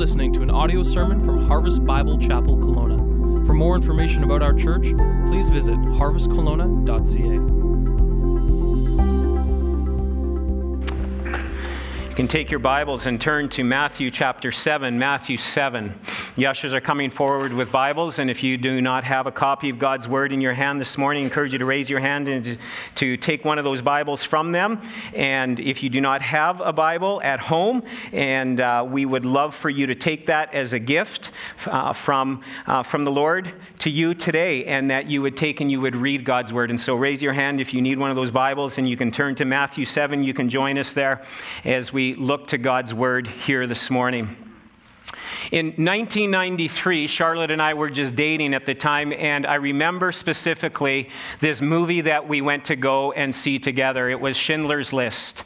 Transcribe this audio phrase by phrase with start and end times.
[0.00, 3.44] listening to an audio sermon from Harvest Bible Chapel Kelowna.
[3.44, 4.94] For more information about our church,
[5.26, 7.20] please visit harvestkelowna.ca.
[12.08, 14.98] You can take your Bibles and turn to Matthew chapter 7.
[14.98, 15.92] Matthew 7.
[16.40, 19.68] The ushers are coming forward with Bibles, and if you do not have a copy
[19.68, 22.28] of God's Word in your hand this morning, I encourage you to raise your hand
[22.28, 22.56] and
[22.94, 24.80] to take one of those Bibles from them.
[25.12, 29.54] And if you do not have a Bible at home, and uh, we would love
[29.54, 31.30] for you to take that as a gift
[31.66, 35.70] uh, from, uh, from the Lord to you today, and that you would take and
[35.70, 36.70] you would read God's Word.
[36.70, 39.10] And so raise your hand if you need one of those Bibles, and you can
[39.10, 40.24] turn to Matthew 7.
[40.24, 41.22] You can join us there
[41.66, 44.49] as we we look to God's word here this morning.
[45.52, 51.08] In 1993, Charlotte and I were just dating at the time, and I remember specifically
[51.40, 54.08] this movie that we went to go and see together.
[54.08, 55.44] It was Schindler's List.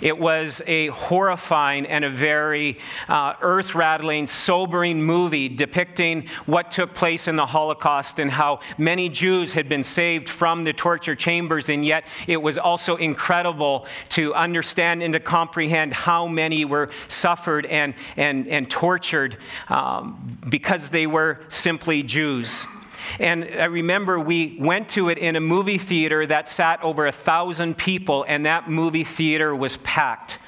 [0.00, 6.94] It was a horrifying and a very uh, earth rattling, sobering movie depicting what took
[6.94, 11.68] place in the Holocaust and how many Jews had been saved from the torture chambers,
[11.68, 17.66] and yet it was also incredible to understand and to comprehend how many were suffered
[17.66, 19.36] and, and, and tortured
[19.68, 22.66] um, because they were simply Jews.
[23.18, 27.12] And I remember we went to it in a movie theater that sat over a
[27.12, 30.38] thousand people, and that movie theater was packed.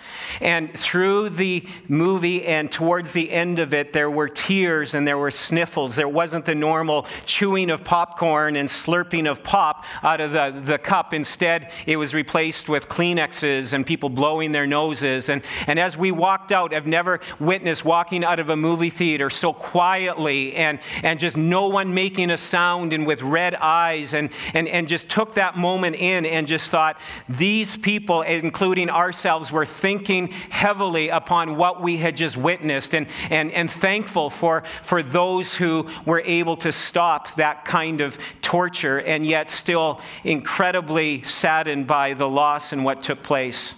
[0.41, 5.19] And through the movie and towards the end of it, there were tears and there
[5.19, 5.97] were sniffles.
[5.97, 10.79] There wasn't the normal chewing of popcorn and slurping of pop out of the, the
[10.79, 11.15] cup.
[11.15, 15.29] Instead, it was replaced with Kleenexes and people blowing their noses.
[15.29, 19.31] And, and as we walked out, I've never witnessed walking out of a movie theater
[19.31, 24.31] so quietly and, and just no one making a sound and with red eyes and,
[24.55, 29.67] and, and just took that moment in and just thought, these people, including ourselves, were
[29.67, 35.55] thinking heavily upon what we had just witnessed and, and, and thankful for, for those
[35.55, 42.15] who were able to stop that kind of torture and yet still incredibly saddened by
[42.15, 43.77] the loss and what took place.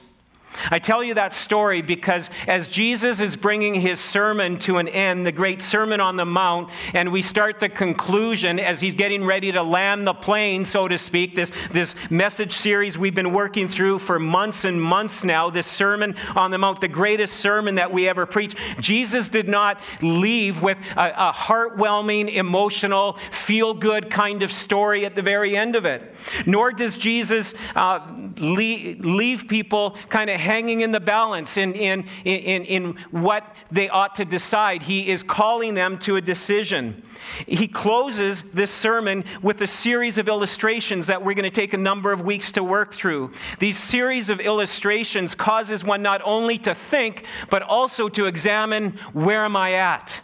[0.70, 5.26] I tell you that story because as Jesus is bringing his sermon to an end,
[5.26, 9.52] the great Sermon on the Mount, and we start the conclusion as he's getting ready
[9.52, 13.98] to land the plane, so to speak, this, this message series we've been working through
[13.98, 18.08] for months and months now, this Sermon on the Mount, the greatest sermon that we
[18.08, 18.56] ever preached.
[18.80, 25.14] Jesus did not leave with a, a heartwhelming, emotional, feel good kind of story at
[25.14, 26.14] the very end of it.
[26.46, 28.06] Nor does Jesus uh,
[28.38, 33.88] leave, leave people kind of hanging in the balance in, in, in, in what they
[33.88, 34.82] ought to decide.
[34.82, 37.04] He is calling them to a decision.
[37.46, 41.78] He closes this sermon with a series of illustrations that we're going to take a
[41.78, 43.30] number of weeks to work through.
[43.60, 49.44] These series of illustrations causes one not only to think, but also to examine where
[49.44, 50.20] am I at?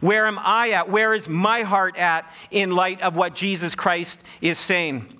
[0.00, 0.90] Where am I at?
[0.90, 5.19] Where is my heart at in light of what Jesus Christ is saying?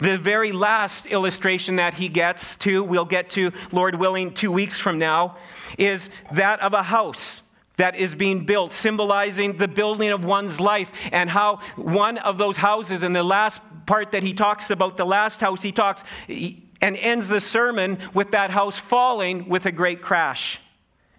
[0.00, 4.78] The very last illustration that he gets to, we'll get to, Lord willing, two weeks
[4.78, 5.36] from now,
[5.78, 7.42] is that of a house
[7.76, 12.56] that is being built, symbolizing the building of one's life, and how one of those
[12.56, 16.96] houses, in the last part that he talks about, the last house he talks, and
[16.96, 20.60] ends the sermon with that house falling with a great crash.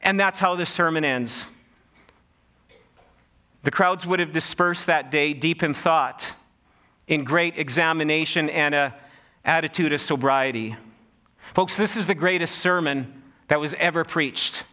[0.01, 1.47] And that's how the sermon ends.
[3.63, 6.33] The crowds would have dispersed that day deep in thought
[7.07, 8.93] in great examination and an
[9.45, 10.75] attitude of sobriety.
[11.53, 14.63] Folks, this is the greatest sermon that was ever preached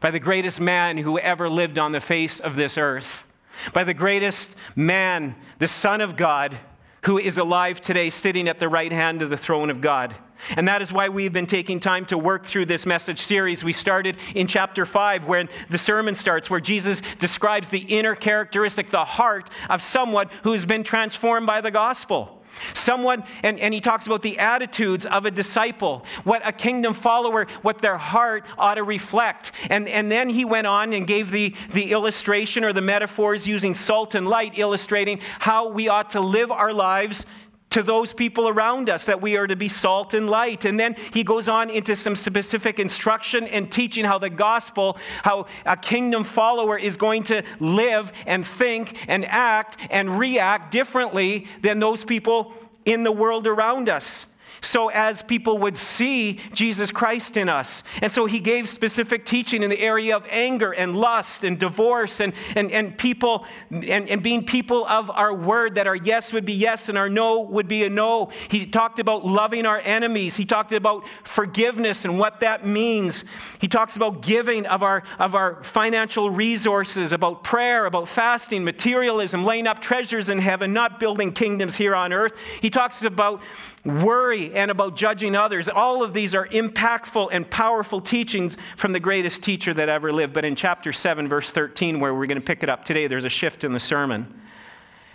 [0.00, 3.24] by the greatest man who ever lived on the face of this earth,
[3.72, 6.56] by the greatest man, the Son of God,
[7.04, 10.14] who is alive today, sitting at the right hand of the throne of God.
[10.56, 13.64] And that is why we've been taking time to work through this message series.
[13.64, 18.90] We started in chapter 5, where the sermon starts, where Jesus describes the inner characteristic,
[18.90, 22.40] the heart of someone who's been transformed by the gospel.
[22.72, 27.46] Someone, and, and he talks about the attitudes of a disciple, what a kingdom follower,
[27.62, 29.52] what their heart ought to reflect.
[29.70, 33.74] And, and then he went on and gave the, the illustration or the metaphors using
[33.74, 37.26] salt and light, illustrating how we ought to live our lives
[37.74, 40.64] to those people around us that we are to be salt and light.
[40.64, 45.46] And then he goes on into some specific instruction and teaching how the gospel, how
[45.66, 51.80] a kingdom follower is going to live and think and act and react differently than
[51.80, 52.54] those people
[52.84, 54.26] in the world around us.
[54.64, 57.82] So as people would see Jesus Christ in us.
[58.02, 62.20] And so he gave specific teaching in the area of anger and lust and divorce
[62.20, 66.44] and, and, and people and, and being people of our word that our yes would
[66.44, 68.30] be yes and our no would be a no.
[68.48, 70.36] He talked about loving our enemies.
[70.36, 73.24] He talked about forgiveness and what that means.
[73.60, 79.44] He talks about giving of our, of our financial resources, about prayer, about fasting, materialism,
[79.44, 82.32] laying up treasures in heaven, not building kingdoms here on earth.
[82.60, 83.42] He talks about
[83.84, 85.68] worry and about judging others.
[85.68, 90.32] All of these are impactful and powerful teachings from the greatest teacher that ever lived.
[90.32, 93.24] But in chapter 7, verse 13, where we're going to pick it up today, there's
[93.24, 94.40] a shift in the sermon.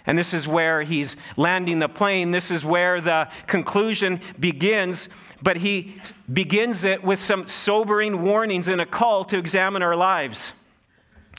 [0.05, 2.31] And this is where he's landing the plane.
[2.31, 5.09] This is where the conclusion begins.
[5.41, 6.01] But he
[6.31, 10.53] begins it with some sobering warnings and a call to examine our lives.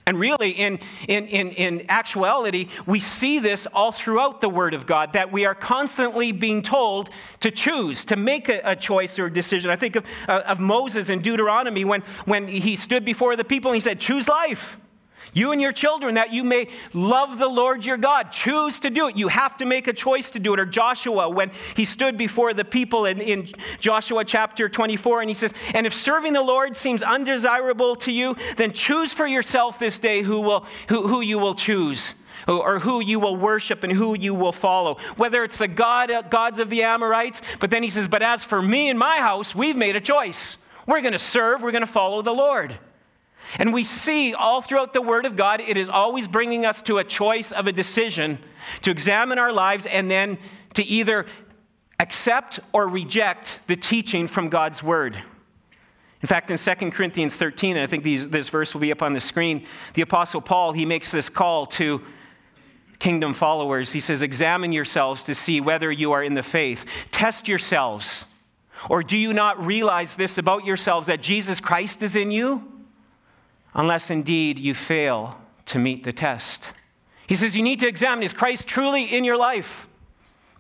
[0.07, 4.87] And really, in, in, in, in actuality, we see this all throughout the Word of
[4.87, 7.11] God that we are constantly being told
[7.41, 9.71] to choose, to make a, a choice or a decision.
[9.71, 13.71] I think of, uh, of Moses in Deuteronomy when, when he stood before the people
[13.71, 14.79] and he said, Choose life.
[15.33, 18.33] You and your children, that you may love the Lord your God.
[18.33, 19.17] Choose to do it.
[19.17, 20.61] You have to make a choice to do it.
[20.61, 23.49] Or Joshua, when he stood before the people in, in
[23.79, 28.37] Joshua chapter 24, and he says, And if serving the Lord seems undesirable to you,
[28.57, 32.15] then choose for yourself this day who, will, who, who you will choose
[32.47, 34.97] or who you will worship and who you will follow.
[35.17, 38.43] Whether it's the God, uh, gods of the Amorites, but then he says, But as
[38.43, 40.57] for me and my house, we've made a choice.
[40.87, 42.79] We're going to serve, we're going to follow the Lord.
[43.59, 46.99] And we see all throughout the Word of God, it is always bringing us to
[46.99, 48.39] a choice of a decision
[48.83, 50.39] to examine our lives and then
[50.75, 51.27] to either
[51.99, 55.21] accept or reject the teaching from God's Word.
[56.23, 59.03] In fact, in 2 Corinthians 13, and I think these, this verse will be up
[59.03, 62.03] on the screen, the Apostle Paul, he makes this call to
[62.99, 63.91] kingdom followers.
[63.91, 66.85] He says, Examine yourselves to see whether you are in the faith.
[67.11, 68.27] Test yourselves.
[68.89, 72.80] Or do you not realize this about yourselves that Jesus Christ is in you?
[73.75, 75.37] Unless indeed you fail
[75.67, 76.69] to meet the test.
[77.27, 79.89] He says you need to examine is Christ truly in your life?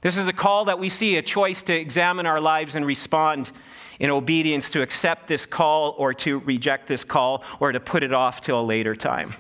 [0.03, 3.51] This is a call that we see, a choice to examine our lives and respond
[3.99, 8.12] in obedience to accept this call or to reject this call or to put it
[8.12, 9.35] off till a later time.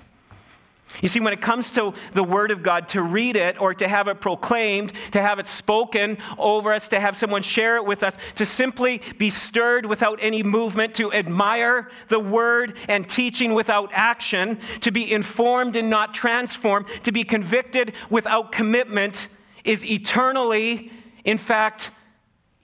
[1.02, 3.88] You see, when it comes to the Word of God, to read it or to
[3.88, 8.02] have it proclaimed, to have it spoken over us, to have someone share it with
[8.02, 13.90] us, to simply be stirred without any movement, to admire the Word and teaching without
[13.92, 19.28] action, to be informed and not transformed, to be convicted without commitment,
[19.64, 20.90] is eternally,
[21.24, 21.90] in fact,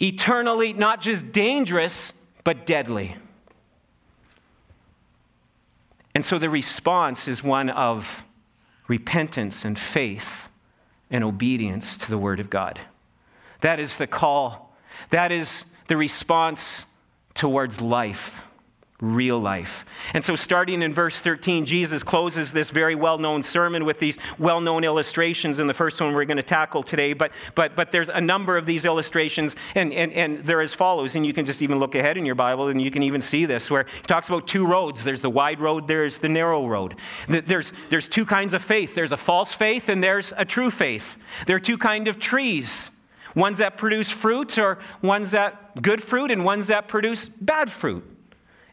[0.00, 2.12] eternally not just dangerous,
[2.44, 3.16] but deadly.
[6.16, 8.24] And so the response is one of
[8.88, 10.48] repentance and faith
[11.10, 12.80] and obedience to the Word of God.
[13.60, 14.74] That is the call.
[15.10, 16.86] That is the response
[17.34, 18.45] towards life
[19.00, 19.84] real life.
[20.14, 24.18] And so, starting in verse 13, Jesus closes this very well known sermon with these
[24.38, 25.58] well known illustrations.
[25.58, 28.56] In the first one we're going to tackle today, but, but, but there's a number
[28.56, 31.14] of these illustrations, and, and, and they're as follows.
[31.14, 33.44] And you can just even look ahead in your Bible and you can even see
[33.44, 36.96] this, where he talks about two roads there's the wide road, there's the narrow road.
[37.28, 41.16] There's, there's two kinds of faith there's a false faith, and there's a true faith.
[41.46, 42.90] There are two kinds of trees
[43.34, 48.15] ones that produce fruit, or ones that good fruit, and ones that produce bad fruit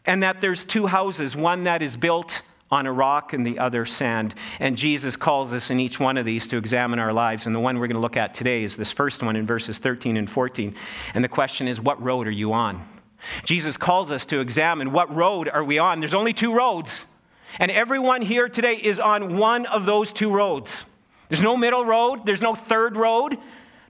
[0.06, 3.84] and that there's two houses, one that is built on a rock and the other
[3.84, 4.34] sand.
[4.58, 7.46] And Jesus calls us in each one of these to examine our lives.
[7.46, 9.78] And the one we're going to look at today is this first one in verses
[9.78, 10.74] 13 and 14.
[11.14, 12.86] And the question is, what road are you on?
[13.44, 16.00] Jesus calls us to examine what road are we on?
[16.00, 17.06] There's only two roads.
[17.58, 20.84] And everyone here today is on one of those two roads.
[21.28, 23.38] There's no middle road, there's no third road,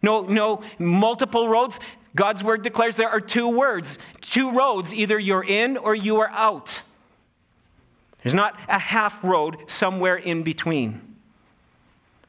[0.03, 1.81] no, no multiple roads.
[2.17, 4.95] God's word declares there are two words, two roads.
[4.95, 6.83] Either you're in or you are out.
[8.23, 11.01] There's not a half road somewhere in between.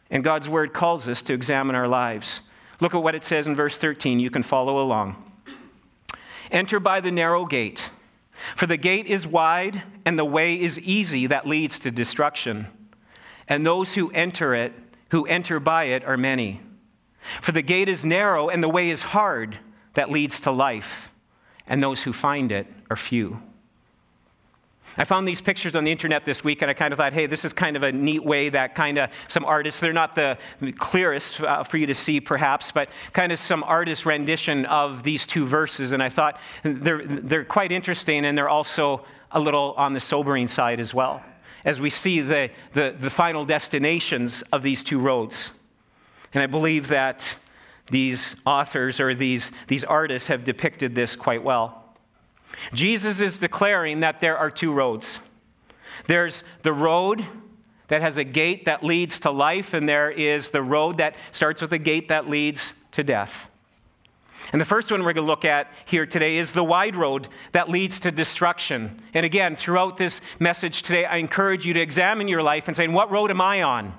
[0.10, 2.42] And God's word calls us to examine our lives.
[2.80, 4.20] Look at what it says in verse 13.
[4.20, 5.22] You can follow along.
[6.52, 7.90] Enter by the narrow gate,
[8.56, 12.68] for the gate is wide and the way is easy that leads to destruction.
[13.48, 14.74] And those who enter it,
[15.12, 16.62] who enter by it, are many.
[17.42, 19.58] For the gate is narrow and the way is hard
[19.96, 21.12] that leads to life,
[21.68, 23.42] and those who find it are few.
[24.98, 27.26] I found these pictures on the internet this week, and I kind of thought, hey,
[27.26, 30.38] this is kind of a neat way that kind of some artists, they're not the
[30.78, 35.26] clearest uh, for you to see perhaps, but kind of some artist rendition of these
[35.26, 35.92] two verses.
[35.92, 40.48] And I thought they're, they're quite interesting, and they're also a little on the sobering
[40.48, 41.22] side as well,
[41.66, 45.52] as we see the, the, the final destinations of these two roads.
[46.34, 47.36] And I believe that
[47.92, 51.84] these authors or these, these artists have depicted this quite well.
[52.74, 55.20] Jesus is declaring that there are two roads.
[56.08, 57.26] There's the road
[57.88, 61.62] that has a gate that leads to life, and there is the road that starts
[61.62, 63.50] with a gate that leads to death.
[64.52, 67.28] And the first one we're going to look at here today is the wide road
[67.52, 69.02] that leads to destruction.
[69.14, 72.88] And again, throughout this message today, I encourage you to examine your life and say,
[72.88, 73.94] What road am I on?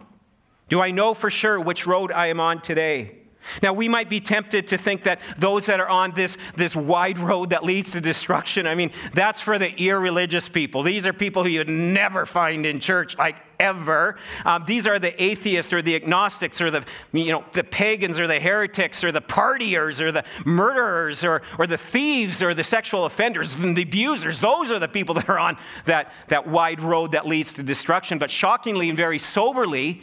[0.68, 3.18] Do I know for sure which road I am on today?
[3.62, 7.18] Now, we might be tempted to think that those that are on this, this wide
[7.18, 10.82] road that leads to destruction, I mean, that's for the irreligious people.
[10.82, 14.16] These are people who you'd never find in church, like ever.
[14.44, 18.26] Um, these are the atheists or the agnostics or the, you know, the pagans or
[18.26, 23.04] the heretics or the partiers or the murderers or, or the thieves or the sexual
[23.06, 24.40] offenders and the abusers.
[24.40, 28.18] Those are the people that are on that, that wide road that leads to destruction.
[28.18, 30.02] But shockingly and very soberly,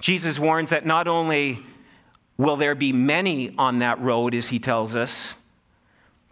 [0.00, 1.64] Jesus warns that not only
[2.36, 5.36] Will there be many on that road, as he tells us?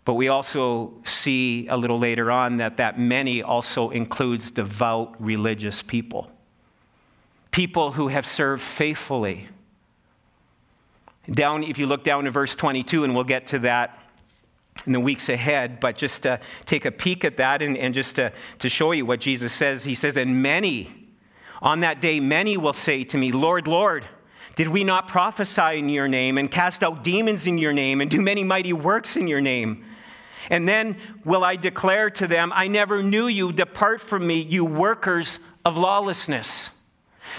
[0.04, 5.80] But we also see a little later on that that many also includes devout religious
[5.80, 6.30] people.
[7.52, 9.49] People who have served faithfully.
[11.30, 14.00] Down, if you look down to verse 22, and we'll get to that
[14.87, 18.16] in the weeks ahead, but just to take a peek at that and, and just
[18.16, 20.90] to, to show you what Jesus says, he says, And many,
[21.61, 24.04] on that day, many will say to me, Lord, Lord,
[24.54, 28.11] did we not prophesy in your name and cast out demons in your name and
[28.11, 29.85] do many mighty works in your name?
[30.50, 33.52] And then will I declare to them, I never knew you.
[33.52, 36.71] Depart from me, you workers of lawlessness.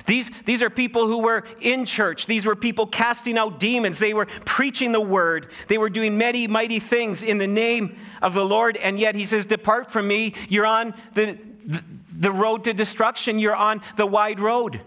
[0.07, 2.25] These, these are people who were in church.
[2.25, 3.99] These were people casting out demons.
[3.99, 5.51] They were preaching the word.
[5.67, 8.77] They were doing many mighty things in the name of the Lord.
[8.77, 10.33] And yet he says, Depart from me.
[10.49, 11.83] You're on the, the,
[12.17, 13.37] the road to destruction.
[13.37, 14.81] You're on the wide road.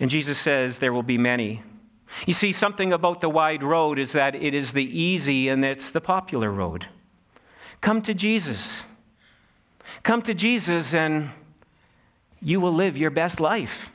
[0.00, 1.62] And Jesus says, There will be many.
[2.26, 5.90] You see, something about the wide road is that it is the easy and it's
[5.90, 6.86] the popular road.
[7.80, 8.84] Come to Jesus.
[10.02, 11.30] Come to Jesus and
[12.40, 13.90] you will live your best life.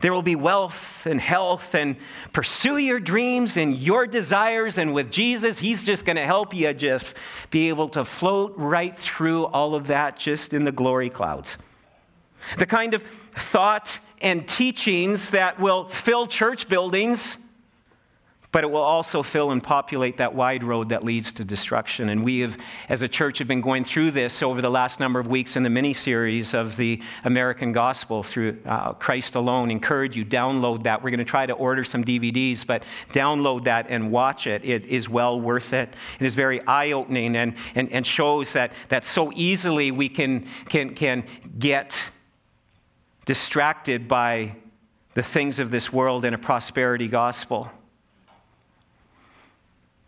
[0.00, 1.96] There will be wealth and health and
[2.32, 4.78] pursue your dreams and your desires.
[4.78, 7.14] And with Jesus, He's just going to help you just
[7.50, 11.56] be able to float right through all of that just in the glory clouds.
[12.58, 13.02] The kind of
[13.36, 17.36] thought and teachings that will fill church buildings,
[18.50, 22.08] but it will also fill and populate that wide road that leads to destruction.
[22.08, 22.56] And we have,
[22.88, 25.62] as a church, have been going through this over the last number of weeks in
[25.62, 29.70] the mini series of the American Gospel through uh, Christ alone.
[29.70, 31.02] Encourage you, download that.
[31.02, 34.64] We're going to try to order some DVDs, but download that and watch it.
[34.64, 35.90] It is well worth it.
[36.18, 40.48] It is very eye opening and, and, and shows that, that so easily we can,
[40.70, 41.24] can, can
[41.58, 42.00] get
[43.28, 44.56] distracted by
[45.12, 47.70] the things of this world and a prosperity gospel.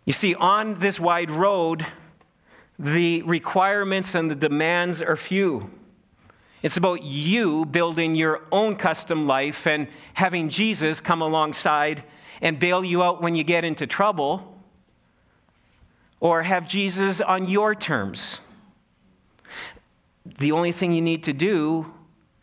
[0.06, 1.84] You see, on this wide road,
[2.78, 5.70] the requirements and the demands are few.
[6.62, 12.02] It's about you building your own custom life and having Jesus come alongside
[12.40, 14.58] and bail you out when you get into trouble,
[16.20, 18.40] or have Jesus on your terms.
[20.24, 21.92] The only thing you need to do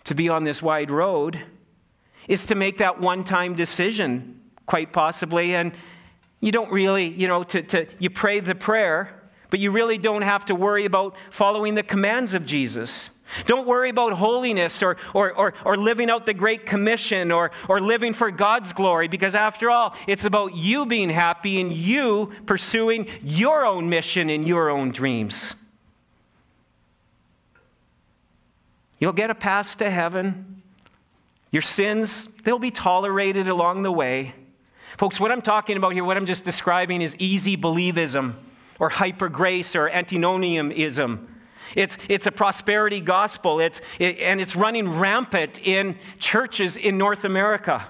[0.08, 1.40] to be on this wide road
[2.28, 5.56] is to make that one time decision, quite possibly.
[5.56, 5.74] And
[6.40, 10.22] you don't really, you know, to, to, you pray the prayer, but you really don't
[10.22, 13.10] have to worry about following the commands of Jesus.
[13.46, 17.82] Don't worry about holiness or, or, or, or, living out the Great Commission or, or
[17.82, 23.08] living for God's glory, because after all, it's about you being happy and you pursuing
[23.22, 25.56] your own mission and your own dreams.
[29.00, 30.62] You'll get a pass to heaven.
[31.52, 34.34] Your sins, they'll be tolerated along the way.
[34.98, 38.36] Folks, what I'm talking about here, what I'm just describing is easy believism
[38.80, 41.36] or hyper grace or antinomianism.
[41.76, 47.26] It's, it's a prosperity gospel, it's, it, and it's running rampant in churches in North
[47.26, 47.88] America,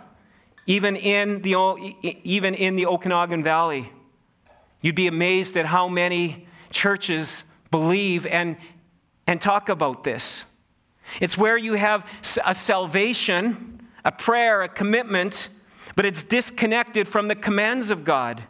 [0.65, 1.55] even in, the,
[2.23, 3.91] even in the Okanagan Valley.
[4.81, 8.57] You'd be amazed at how many churches believe and,
[9.25, 10.43] and talk about this.
[11.21, 12.05] It's where you have
[12.45, 15.49] a salvation, a prayer, a commitment,
[15.95, 18.43] but it's disconnected from the commands of God.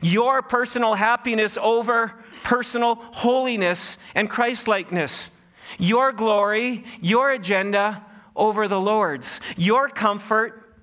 [0.00, 5.30] Your personal happiness over personal holiness and Christlikeness.
[5.78, 8.04] Your glory, your agenda
[8.36, 9.40] over the Lord's.
[9.56, 10.74] Your comfort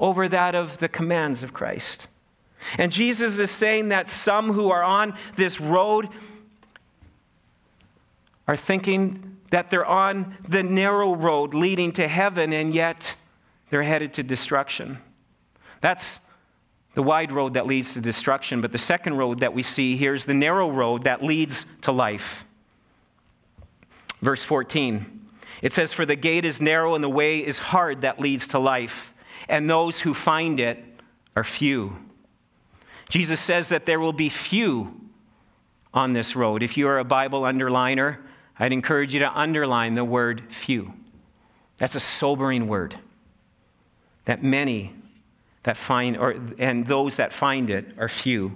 [0.00, 2.08] over that of the commands of Christ.
[2.76, 6.08] And Jesus is saying that some who are on this road
[8.46, 13.14] are thinking that they're on the narrow road leading to heaven and yet
[13.70, 14.98] they're headed to destruction.
[15.80, 16.20] That's
[16.94, 20.14] the wide road that leads to destruction, but the second road that we see here
[20.14, 22.44] is the narrow road that leads to life.
[24.20, 25.28] Verse 14,
[25.62, 28.58] it says, For the gate is narrow and the way is hard that leads to
[28.58, 29.12] life,
[29.48, 30.82] and those who find it
[31.36, 31.96] are few.
[33.08, 35.00] Jesus says that there will be few
[35.94, 36.62] on this road.
[36.62, 38.18] If you are a Bible underliner,
[38.58, 40.92] I'd encourage you to underline the word few.
[41.78, 42.98] That's a sobering word.
[44.24, 44.94] That many
[45.62, 48.52] that find, or, and those that find it are few.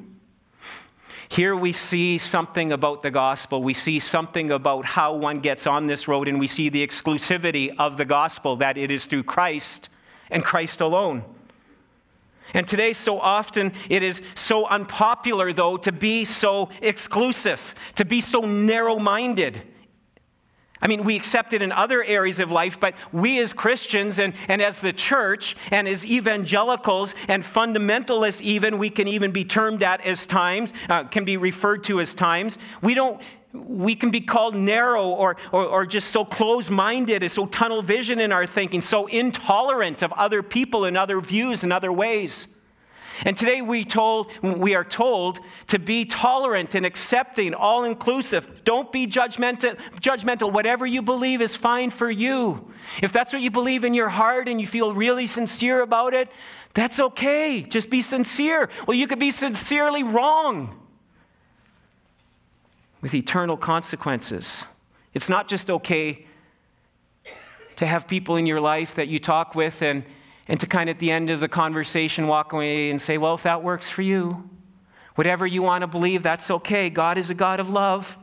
[1.29, 3.63] Here we see something about the gospel.
[3.63, 7.75] We see something about how one gets on this road, and we see the exclusivity
[7.79, 9.89] of the gospel that it is through Christ
[10.31, 11.25] and Christ alone.
[12.55, 18.21] And today, so often, it is so unpopular, though, to be so exclusive, to be
[18.21, 19.63] so narrow minded.
[20.83, 24.35] I mean, we accept it in other areas of life, but we as Christians and,
[24.49, 29.85] and as the church and as evangelicals and fundamentalists, even, we can even be termed
[29.85, 32.59] at as times, uh, can be referred to as times.
[32.83, 33.21] We don't.
[33.55, 37.83] We can be called narrow or, or, or just so close minded and so tunnel
[37.83, 42.49] vision in our thinking, so intolerant of other people and other views and other ways.
[43.25, 45.39] And today we, told, we are told
[45.69, 48.65] to be tolerant and accepting, all inclusive.
[48.65, 50.53] Don't be judgmental, judgmental.
[50.53, 52.73] Whatever you believe is fine for you.
[53.03, 56.29] If that's what you believe in your heart and you feel really sincere about it,
[56.75, 57.63] that's okay.
[57.63, 58.71] Just be sincere.
[58.87, 60.79] Well, you could be sincerely wrong
[63.01, 64.65] with eternal consequences.
[65.15, 66.27] It's not just okay
[67.77, 70.05] to have people in your life that you talk with and
[70.53, 73.33] and to kind of at the end of the conversation walk away and say, well,
[73.33, 74.51] if that works for you,
[75.15, 76.91] whatever you want to believe, that's okay.
[76.91, 78.19] God is a God of love.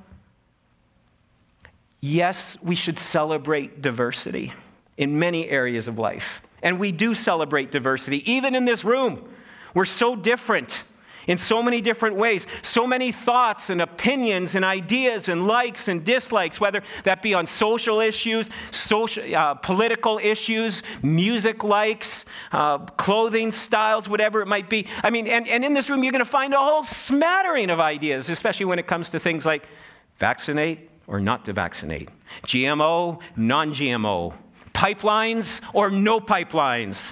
[2.01, 4.53] Yes, we should celebrate diversity
[4.95, 6.43] in many areas of life.
[6.61, 9.27] And we do celebrate diversity, even in this room.
[9.73, 10.83] We're so different
[11.29, 12.47] in so many different ways.
[12.63, 17.45] So many thoughts and opinions and ideas and likes and dislikes, whether that be on
[17.45, 24.87] social issues, social, uh, political issues, music likes, uh, clothing styles, whatever it might be.
[25.03, 27.79] I mean, and, and in this room, you're going to find a whole smattering of
[27.79, 29.67] ideas, especially when it comes to things like
[30.17, 32.09] vaccinate or not to vaccinate,
[32.47, 34.33] GMO, non GMO,
[34.73, 37.11] pipelines or no pipelines,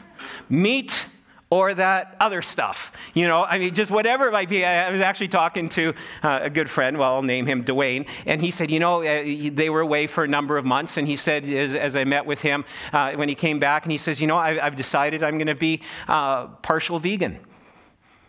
[0.49, 1.05] meat
[1.49, 2.91] or that other stuff.
[3.13, 4.65] You know, I mean, just whatever it might be.
[4.65, 8.41] I, was actually talking to uh, a good friend, well, I'll name him Dwayne, and
[8.41, 11.15] he said, you know, uh, they were away for a number of months, and he
[11.15, 14.19] said, as, as I met with him uh, when he came back, and he says,
[14.19, 17.39] you know, I, have decided I'm going to be uh, partial vegan.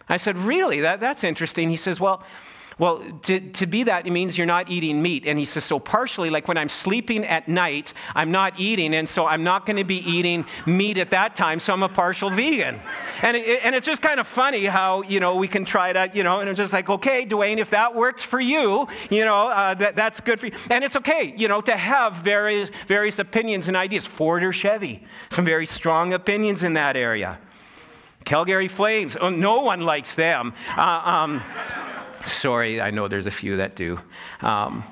[0.09, 0.81] I said, really?
[0.81, 1.68] That, that's interesting.
[1.68, 2.22] He says, well,
[2.79, 5.25] well, to, to be that, it means you're not eating meat.
[5.27, 9.09] And he says, so partially, like when I'm sleeping at night, I'm not eating, and
[9.09, 12.31] so I'm not going to be eating meat at that time, so I'm a partial
[12.31, 12.81] vegan.
[13.23, 16.11] And, it, and it's just kind of funny how, you know, we can try to,
[16.14, 19.49] you know, and it's just like, okay, Dwayne, if that works for you, you know,
[19.49, 20.53] uh, that, that's good for you.
[20.71, 24.07] And it's okay, you know, to have various, various opinions and ideas.
[24.07, 27.38] Ford or Chevy, some very strong opinions in that area.
[28.25, 30.53] Calgary Flames, oh, no one likes them.
[30.77, 31.43] Uh, um,
[32.29, 33.99] Sorry, I know there's a few that do.
[34.41, 34.85] Um,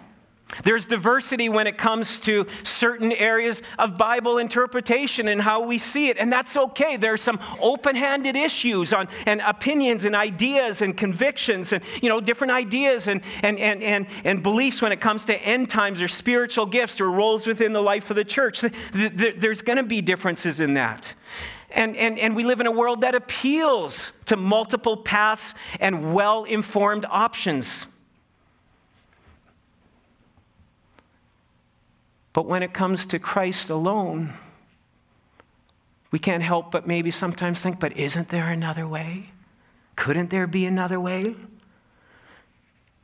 [0.62, 6.08] there's diversity when it comes to certain areas of Bible interpretation and how we see
[6.08, 6.96] it, and that's okay.
[6.96, 12.20] There are some open-handed issues on and opinions and ideas and convictions and you know
[12.20, 16.06] different ideas and and and and, and beliefs when it comes to end times or
[16.06, 18.60] spiritual gifts or roles within the life of the church.
[18.92, 21.12] There's going to be differences in that.
[21.76, 26.44] And, and, and we live in a world that appeals to multiple paths and well
[26.44, 27.86] informed options.
[32.32, 34.32] But when it comes to Christ alone,
[36.10, 39.30] we can't help but maybe sometimes think, but isn't there another way?
[39.96, 41.34] Couldn't there be another way?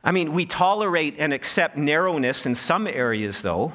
[0.03, 3.73] I mean, we tolerate and accept narrowness in some areas, though.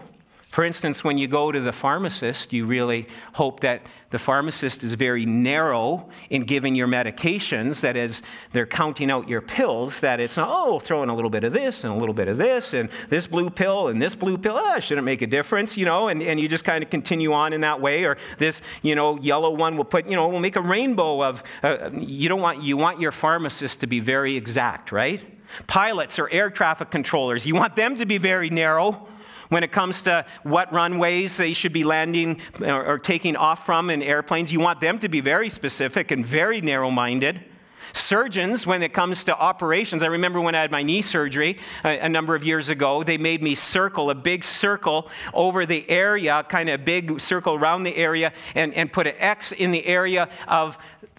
[0.50, 4.94] For instance, when you go to the pharmacist, you really hope that the pharmacist is
[4.94, 8.22] very narrow in giving your medications, that as
[8.54, 11.52] they're counting out your pills, that it's not, oh, throw in a little bit of
[11.52, 14.58] this and a little bit of this and this blue pill and this blue pill,
[14.58, 17.52] oh, shouldn't make a difference, you know, and, and you just kind of continue on
[17.52, 18.04] in that way.
[18.04, 21.42] Or this, you know, yellow one will put, you know, will make a rainbow of,
[21.62, 25.20] uh, you don't want, you want your pharmacist to be very exact, right?
[25.66, 29.08] Pilots or air traffic controllers, you want them to be very narrow
[29.48, 33.90] when it comes to what runways they should be landing or, or taking off from
[33.90, 37.44] in airplanes, you want them to be very specific and very narrow minded.
[37.92, 42.00] Surgeons, when it comes to operations, I remember when I had my knee surgery a,
[42.00, 46.44] a, number of years ago, they made me circle a big circle over the area,
[46.48, 49.84] kind of a big circle around the area, and, and put an X in the
[49.86, 50.78] area of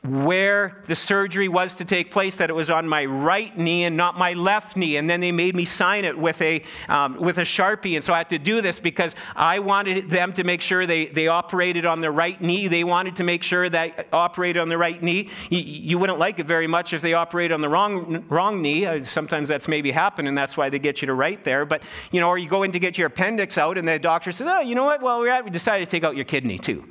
[0.10, 3.95] where the surgery was to take place, that it was on my right knee and
[3.95, 4.98] not my left knee.
[4.98, 7.95] And then they made me sign it with a, um, with a Sharpie.
[7.95, 11.08] And so I had to do this because I wanted them to make sure they,
[11.08, 12.67] they operated on the right knee.
[12.67, 15.30] They wanted to make sure that operated on the right knee.
[15.50, 18.86] You, you wouldn't like it very much if they operate on the wrong, wrong knee.
[18.86, 21.65] Uh, sometimes that's maybe happened, and that's why they get you to right there.
[21.65, 24.32] But, you know, or you go in to get your appendix out, and the doctor
[24.32, 25.02] says, oh, you know what?
[25.02, 26.86] Well, we decided to take out your kidney too.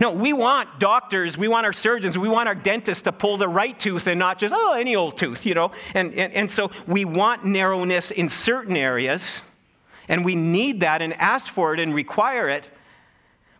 [0.00, 3.46] No, we want doctors, we want our surgeons, we want our dentists to pull the
[3.46, 5.72] right tooth and not just, oh, any old tooth, you know?
[5.92, 9.42] And, and, and so we want narrowness in certain areas,
[10.08, 12.66] and we need that and ask for it and require it.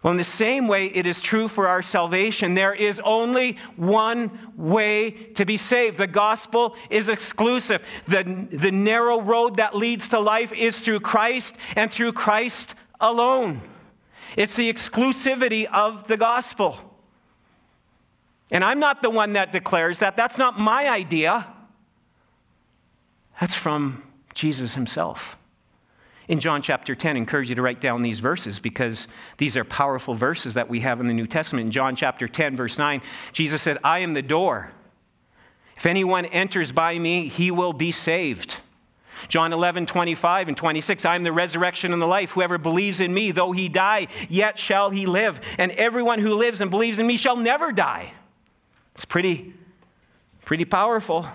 [0.03, 2.55] Well, in the same way, it is true for our salvation.
[2.55, 5.99] There is only one way to be saved.
[5.99, 7.85] The gospel is exclusive.
[8.09, 13.61] The, the narrow road that leads to life is through Christ and through Christ alone.
[14.37, 16.79] It's the exclusivity of the gospel.
[18.51, 20.17] And I'm not the one that declares that.
[20.17, 21.47] That's not my idea.
[23.41, 24.03] That's from
[24.35, 25.37] Jesus himself.
[26.29, 29.65] In John chapter 10, I encourage you to write down these verses because these are
[29.65, 31.67] powerful verses that we have in the New Testament.
[31.67, 34.71] In John chapter 10, verse 9, Jesus said, I am the door.
[35.77, 38.59] If anyone enters by me, he will be saved.
[39.29, 42.31] John 11, 25 and 26, I am the resurrection and the life.
[42.31, 45.41] Whoever believes in me, though he die, yet shall he live.
[45.59, 48.13] And everyone who lives and believes in me shall never die.
[48.95, 49.55] It's pretty,
[50.45, 51.27] pretty powerful,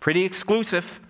[0.00, 1.00] pretty exclusive.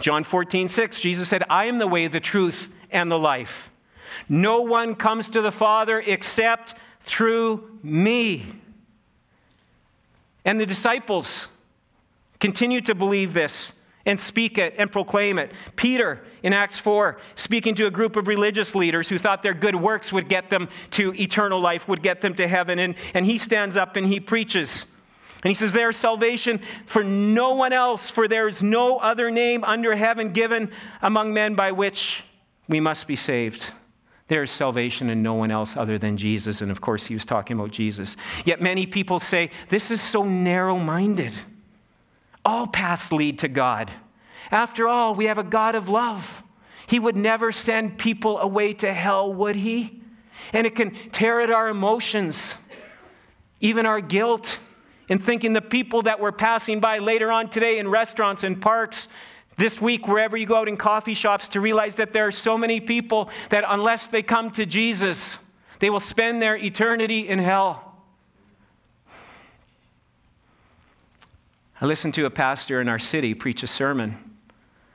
[0.00, 3.70] John 14, 6, Jesus said, I am the way, the truth, and the life.
[4.28, 8.46] No one comes to the Father except through me.
[10.44, 11.48] And the disciples
[12.38, 13.72] continue to believe this
[14.06, 15.52] and speak it and proclaim it.
[15.74, 19.74] Peter in Acts 4, speaking to a group of religious leaders who thought their good
[19.74, 22.78] works would get them to eternal life, would get them to heaven.
[22.78, 24.86] And, and he stands up and he preaches.
[25.42, 29.30] And he says, There is salvation for no one else, for there is no other
[29.30, 30.70] name under heaven given
[31.02, 32.24] among men by which
[32.68, 33.64] we must be saved.
[34.28, 36.60] There is salvation in no one else other than Jesus.
[36.60, 38.16] And of course, he was talking about Jesus.
[38.44, 41.32] Yet many people say, This is so narrow minded.
[42.46, 43.90] All paths lead to God.
[44.52, 46.44] After all, we have a God of love.
[46.86, 50.00] He would never send people away to hell, would he?
[50.52, 52.54] And it can tear at our emotions,
[53.60, 54.60] even our guilt,
[55.08, 59.08] in thinking the people that we're passing by later on today in restaurants and parks,
[59.56, 62.56] this week, wherever you go out in coffee shops, to realize that there are so
[62.56, 65.38] many people that unless they come to Jesus,
[65.80, 67.85] they will spend their eternity in hell.
[71.80, 74.16] I listened to a pastor in our city preach a sermon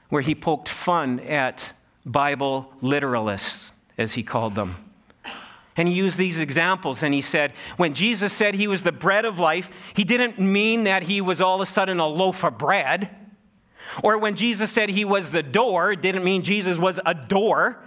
[0.09, 1.73] where he poked fun at
[2.05, 4.75] Bible literalists, as he called them.
[5.77, 9.25] And he used these examples and he said, when Jesus said he was the bread
[9.25, 12.57] of life, he didn't mean that he was all of a sudden a loaf of
[12.57, 13.09] bread.
[14.03, 17.77] Or when Jesus said he was the door, it didn't mean Jesus was a door.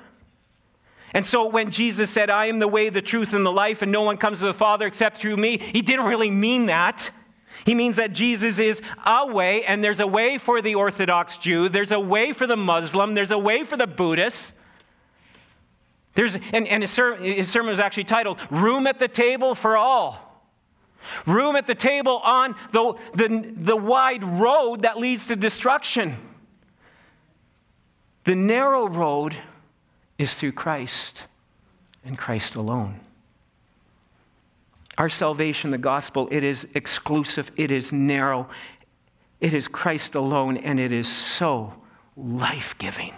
[1.13, 3.93] And so when Jesus said, I am the way, the truth, and the life, and
[3.93, 7.11] no one comes to the Father except through me, he didn't really mean that.
[7.65, 11.69] He means that Jesus is a way, and there's a way for the Orthodox Jew,
[11.69, 14.53] there's a way for the Muslim, there's a way for the Buddhist.
[16.15, 19.77] There's, and, and his, ser- his sermon was actually titled Room at the Table for
[19.77, 20.25] All.
[21.27, 26.17] Room at the table on the, the, the wide road that leads to destruction.
[28.25, 29.37] The narrow road
[30.17, 31.25] is through Christ
[32.05, 33.01] and Christ alone.
[34.97, 38.49] Our salvation, the gospel, it is exclusive, it is narrow,
[39.41, 41.75] it is Christ alone, and it is so
[42.17, 43.13] life giving,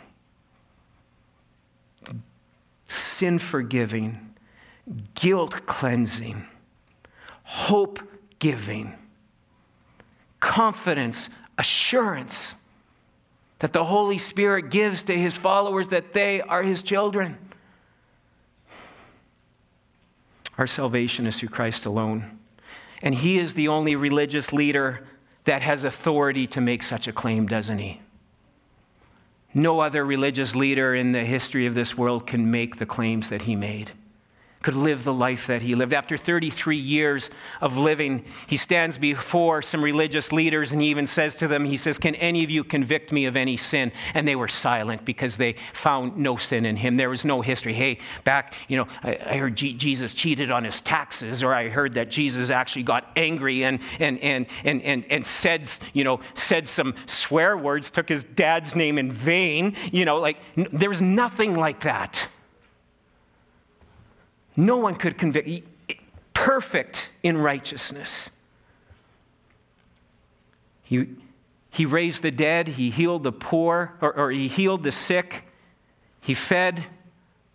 [2.89, 4.35] sin forgiving,
[5.15, 6.47] guilt cleansing,
[7.43, 8.01] hope
[8.39, 8.95] giving,
[10.41, 12.55] confidence, assurance
[13.59, 17.39] that the Holy Spirit gives to his followers that they are his children.
[20.59, 22.39] Our salvation is through Christ alone.
[23.03, 25.07] And he is the only religious leader
[25.45, 28.01] that has authority to make such a claim, doesn't he?
[29.55, 33.43] No other religious leader in the history of this world can make the claims that
[33.43, 33.93] he made
[34.67, 35.93] could live the life that he lived.
[35.93, 41.37] After 33 years of living, he stands before some religious leaders and he even says
[41.37, 43.93] to them, He says, Can any of you convict me of any sin?
[44.13, 46.97] And they were silent because they found no sin in him.
[46.97, 47.75] There was no history.
[47.75, 51.69] Hey, back, you know, I, I heard G- Jesus cheated on his taxes, or I
[51.69, 56.19] heard that Jesus actually got angry and, and, and, and, and, and said, you know,
[56.35, 59.77] said some swear words, took his dad's name in vain.
[59.93, 62.31] You know, like, n- there was nothing like that.
[64.57, 65.49] No one could convict.
[66.33, 68.31] perfect in righteousness.
[70.85, 71.09] He,
[71.71, 75.43] he raised the dead, he healed the poor, or, or he healed the sick,
[76.21, 76.85] he fed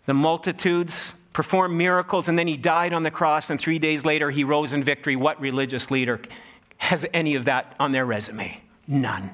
[0.06, 4.30] the multitudes, performed miracles, and then he died on the cross, and three days later
[4.30, 5.16] he rose in victory.
[5.16, 6.20] What religious leader
[6.78, 8.62] has any of that on their resume?
[8.88, 9.30] None.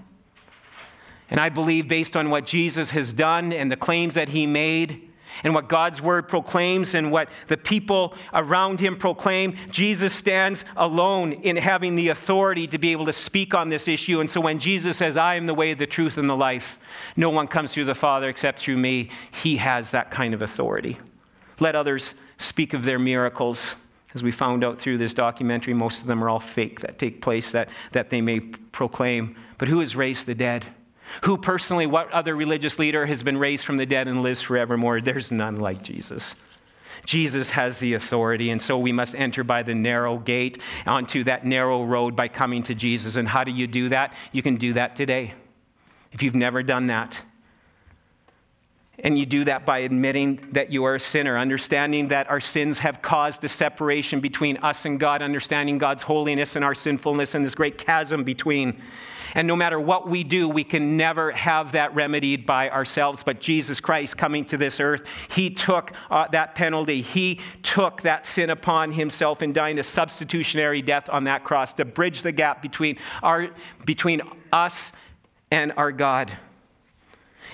[1.29, 5.06] And I believe, based on what Jesus has done and the claims that he made,
[5.43, 11.33] and what God's word proclaims and what the people around him proclaim, Jesus stands alone
[11.33, 14.19] in having the authority to be able to speak on this issue.
[14.19, 16.79] And so when Jesus says, I am the way, the truth, and the life,
[17.15, 20.97] no one comes through the Father except through me, he has that kind of authority.
[21.59, 23.75] Let others speak of their miracles.
[24.13, 27.21] As we found out through this documentary, most of them are all fake that take
[27.21, 29.35] place that, that they may proclaim.
[29.57, 30.65] But who has raised the dead?
[31.23, 35.01] Who personally, what other religious leader has been raised from the dead and lives forevermore?
[35.01, 36.35] There's none like Jesus.
[37.05, 41.45] Jesus has the authority, and so we must enter by the narrow gate onto that
[41.45, 43.15] narrow road by coming to Jesus.
[43.15, 44.13] And how do you do that?
[44.31, 45.33] You can do that today.
[46.11, 47.21] If you've never done that,
[48.99, 52.79] and you do that by admitting that you are a sinner, understanding that our sins
[52.79, 57.45] have caused a separation between us and God, understanding God's holiness and our sinfulness, and
[57.45, 58.81] this great chasm between.
[59.35, 63.23] And no matter what we do, we can never have that remedied by ourselves.
[63.23, 67.01] But Jesus Christ coming to this earth, He took uh, that penalty.
[67.01, 71.85] He took that sin upon Himself and dying a substitutionary death on that cross to
[71.85, 73.49] bridge the gap between, our,
[73.85, 74.91] between us
[75.51, 76.31] and our God.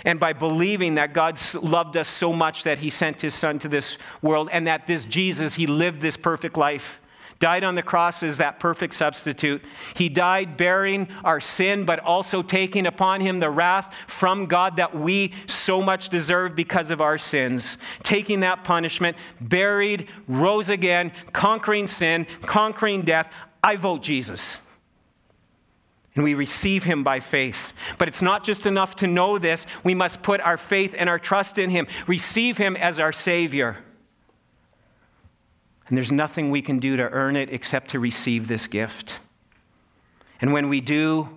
[0.06, 3.70] And by believing that God loved us so much that he sent his son to
[3.70, 7.00] this world and that this Jesus, he lived this perfect life,
[7.44, 9.62] died on the cross as that perfect substitute.
[9.96, 14.96] He died bearing our sin, but also taking upon him the wrath from God that
[14.96, 17.78] we so much deserve because of our sins.
[18.02, 23.30] Taking that punishment, buried, rose again, conquering sin, conquering death.
[23.62, 24.62] I vote Jesus
[26.16, 27.74] and we receive him by faith.
[27.98, 31.20] But it's not just enough to know this, we must put our faith and our
[31.20, 33.84] trust in him, receive him as our Savior.
[35.94, 39.20] And there's nothing we can do to earn it except to receive this gift.
[40.42, 41.30] And when we do,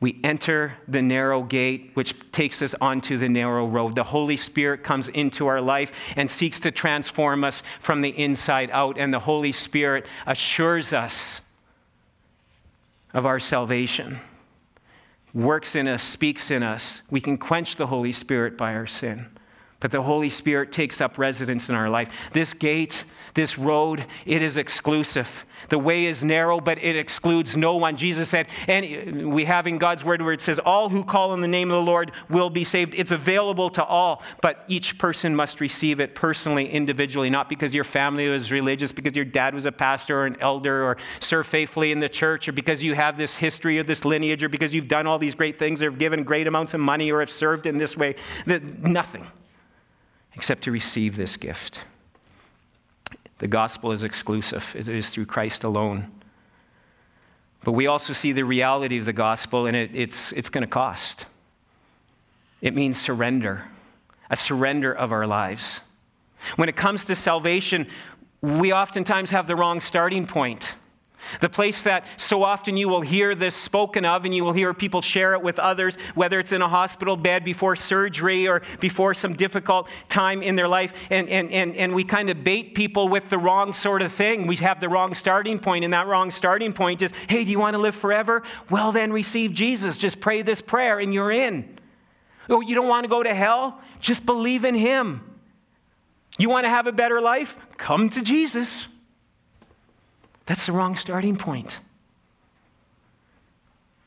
[0.00, 3.94] we enter the narrow gate, which takes us onto the narrow road.
[3.94, 8.70] The Holy Spirit comes into our life and seeks to transform us from the inside
[8.72, 8.96] out.
[8.96, 11.42] And the Holy Spirit assures us
[13.12, 14.20] of our salvation,
[15.34, 17.02] works in us, speaks in us.
[17.10, 19.26] We can quench the Holy Spirit by our sin.
[19.80, 22.10] But the Holy Spirit takes up residence in our life.
[22.32, 23.04] This gate
[23.36, 25.46] this road, it is exclusive.
[25.68, 27.96] The way is narrow, but it excludes no one.
[27.96, 31.40] Jesus said, and we have in God's word where it says, All who call on
[31.40, 32.94] the name of the Lord will be saved.
[32.94, 37.84] It's available to all, but each person must receive it personally, individually, not because your
[37.84, 41.92] family was religious, because your dad was a pastor or an elder or served faithfully
[41.92, 44.88] in the church, or because you have this history or this lineage, or because you've
[44.88, 47.66] done all these great things or have given great amounts of money or have served
[47.66, 48.16] in this way.
[48.46, 49.26] That Nothing
[50.34, 51.80] except to receive this gift.
[53.38, 56.10] The gospel is exclusive, it is through Christ alone.
[57.64, 60.68] But we also see the reality of the gospel, and it, it's, it's going to
[60.68, 61.26] cost.
[62.62, 63.64] It means surrender,
[64.30, 65.80] a surrender of our lives.
[66.56, 67.88] When it comes to salvation,
[68.40, 70.76] we oftentimes have the wrong starting point.
[71.40, 74.72] The place that so often you will hear this spoken of and you will hear
[74.74, 79.14] people share it with others, whether it's in a hospital bed before surgery or before
[79.14, 80.92] some difficult time in their life.
[81.10, 84.46] And, and, and, and we kind of bait people with the wrong sort of thing.
[84.46, 87.58] We have the wrong starting point, and that wrong starting point is hey, do you
[87.58, 88.42] want to live forever?
[88.70, 89.96] Well, then receive Jesus.
[89.96, 91.78] Just pray this prayer and you're in.
[92.48, 93.80] Oh, you don't want to go to hell?
[94.00, 95.22] Just believe in Him.
[96.38, 97.56] You want to have a better life?
[97.76, 98.88] Come to Jesus.
[100.46, 101.80] That's the wrong starting point.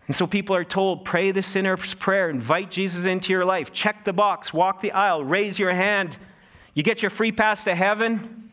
[0.08, 4.06] And so people are told, pray the sinner's prayer, invite Jesus into your life, check
[4.06, 6.17] the box, walk the aisle, raise your hand.
[6.73, 8.52] You get your free pass to heaven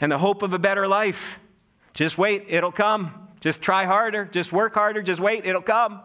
[0.00, 1.38] and the hope of a better life.
[1.94, 3.28] Just wait, it'll come.
[3.40, 6.00] Just try harder, just work harder, just wait, it'll come.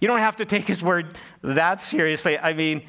[0.00, 2.38] You don't have to take his word that seriously.
[2.38, 2.86] I mean,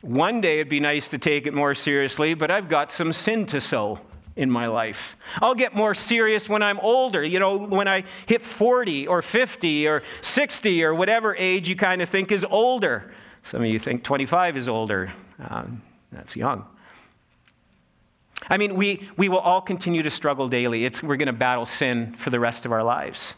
[0.00, 3.44] one day it'd be nice to take it more seriously, but I've got some sin
[3.46, 4.00] to sow
[4.38, 5.16] in my life.
[5.42, 9.88] I'll get more serious when I'm older, you know, when I hit 40 or 50
[9.88, 13.12] or 60 or whatever age you kind of think is older.
[13.42, 15.12] Some of you think 25 is older.
[15.40, 16.64] Um, that's young.
[18.48, 20.84] I mean, we, we will all continue to struggle daily.
[20.84, 23.34] It's, we're going to battle sin for the rest of our lives.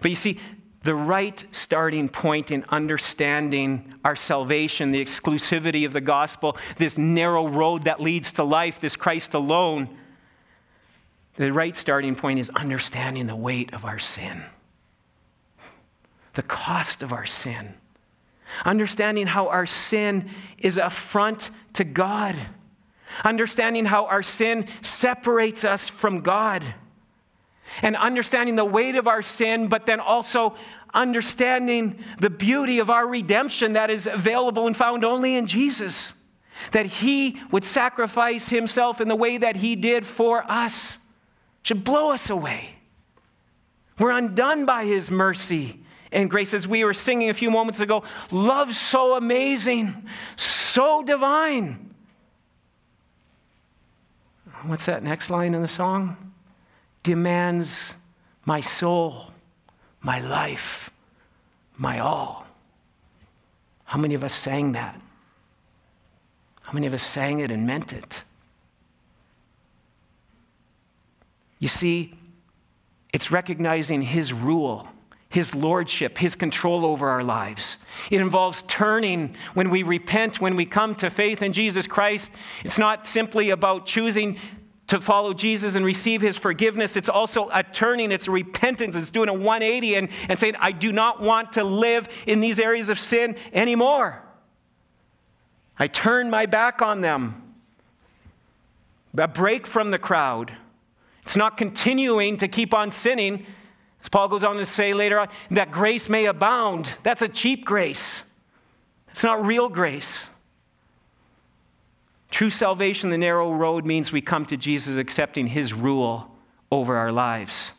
[0.00, 0.38] But you see,
[0.84, 7.48] the right starting point in understanding our salvation, the exclusivity of the gospel, this narrow
[7.48, 9.88] road that leads to life, this Christ alone,
[11.38, 14.42] The right starting point is understanding the weight of our sin,
[16.34, 17.74] the cost of our sin,
[18.64, 22.34] understanding how our sin is a affront to God,
[23.22, 26.64] understanding how our sin separates us from God,
[27.82, 30.56] and understanding the weight of our sin, but then also
[30.92, 36.14] understanding the beauty of our redemption that is available and found only in Jesus.
[36.72, 40.98] That he would sacrifice himself in the way that he did for us
[41.62, 42.70] should blow us away.
[43.98, 45.80] We're undone by his mercy
[46.12, 46.54] and grace.
[46.54, 51.94] As we were singing a few moments ago, love so amazing, so divine.
[54.62, 56.16] What's that next line in the song?
[57.02, 57.94] Demands
[58.44, 59.30] my soul,
[60.00, 60.90] my life,
[61.76, 62.46] my all.
[63.84, 65.00] How many of us sang that?
[66.62, 68.22] How many of us sang it and meant it?
[71.58, 72.14] You see,
[73.12, 74.86] it's recognizing His rule,
[75.28, 77.78] His lordship, His control over our lives.
[78.10, 82.32] It involves turning when we repent, when we come to faith in Jesus Christ.
[82.64, 84.38] It's not simply about choosing
[84.88, 86.96] to follow Jesus and receive his forgiveness.
[86.96, 90.72] It's also a turning, it's a repentance, it's doing a 180 and, and saying, I
[90.72, 94.22] do not want to live in these areas of sin anymore.
[95.78, 97.54] I turn my back on them.
[99.16, 100.52] A break from the crowd.
[101.28, 103.44] It's not continuing to keep on sinning.
[104.02, 106.88] As Paul goes on to say later on, that grace may abound.
[107.02, 108.24] That's a cheap grace.
[109.10, 110.30] It's not real grace.
[112.30, 116.34] True salvation, the narrow road, means we come to Jesus accepting his rule
[116.72, 117.74] over our lives.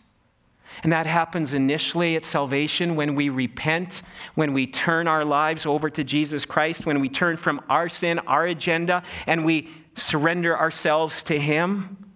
[0.83, 4.03] And that happens initially at salvation when we repent,
[4.35, 8.19] when we turn our lives over to Jesus Christ, when we turn from our sin,
[8.19, 12.08] our agenda, and we surrender ourselves to him.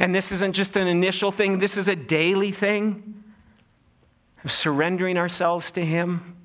[0.00, 3.22] And this isn't just an initial thing, this is a daily thing
[4.42, 6.36] of surrendering ourselves to Him.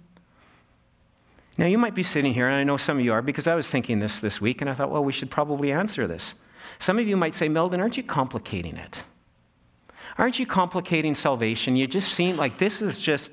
[1.57, 3.55] Now, you might be sitting here, and I know some of you are, because I
[3.55, 6.35] was thinking this this week, and I thought, well, we should probably answer this.
[6.79, 9.03] Some of you might say, Meldon, aren't you complicating it?
[10.17, 11.77] Aren't you complicating salvation?
[11.77, 13.31] You just seem like this is just.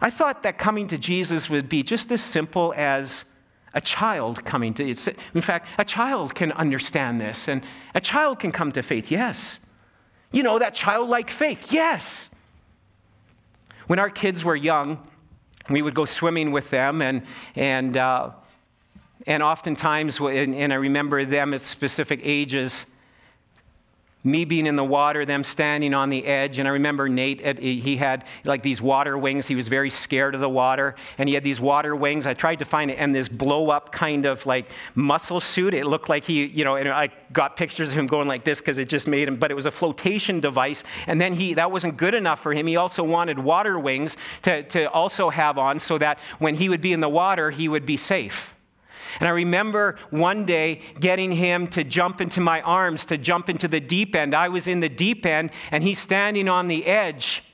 [0.00, 3.24] I thought that coming to Jesus would be just as simple as
[3.74, 5.08] a child coming to it.
[5.34, 7.62] In fact, a child can understand this, and
[7.94, 9.58] a child can come to faith, yes.
[10.32, 12.30] You know, that childlike faith, yes.
[13.86, 15.06] When our kids were young,
[15.68, 17.22] we would go swimming with them, and,
[17.56, 18.30] and, uh,
[19.26, 22.86] and oftentimes, and, and I remember them at specific ages,
[24.24, 26.58] me being in the water, them standing on the edge.
[26.58, 29.46] And I remember Nate, he had like these water wings.
[29.46, 30.96] He was very scared of the water.
[31.18, 32.26] And he had these water wings.
[32.26, 35.74] I tried to find it, and this blow up kind of like muscle suit.
[35.74, 38.60] It looked like he, you know, and I got pictures of him going like this
[38.60, 40.84] because it just made him, but it was a flotation device.
[41.06, 42.66] And then he, that wasn't good enough for him.
[42.66, 46.80] He also wanted water wings to, to also have on so that when he would
[46.80, 48.54] be in the water, he would be safe.
[49.20, 53.68] And I remember one day getting him to jump into my arms, to jump into
[53.68, 54.34] the deep end.
[54.34, 57.44] I was in the deep end, and he's standing on the edge.